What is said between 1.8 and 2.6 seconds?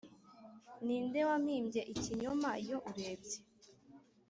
ikinyoma